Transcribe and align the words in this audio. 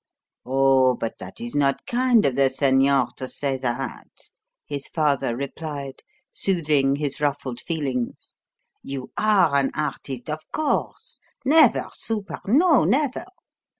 "Oh, 0.47 0.95
but 0.95 1.19
that 1.19 1.39
is 1.39 1.53
not 1.53 1.85
kind 1.85 2.25
of 2.25 2.35
the 2.35 2.49
señor 2.49 3.13
to 3.17 3.27
say 3.27 3.55
that," 3.59 4.07
his 4.65 4.87
father 4.87 5.35
replied, 5.37 6.01
soothing 6.31 6.95
his 6.95 7.21
ruffled 7.21 7.59
feelings. 7.61 8.33
"You 8.81 9.11
are 9.15 9.55
an 9.55 9.69
artist, 9.75 10.27
of 10.27 10.39
course; 10.51 11.19
never 11.45 11.87
super 11.93 12.39
no, 12.47 12.83
never. 12.83 13.25